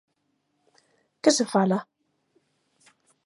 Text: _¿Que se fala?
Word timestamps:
_¿Que 1.21 1.29
se 1.37 1.43
fala? 1.53 1.79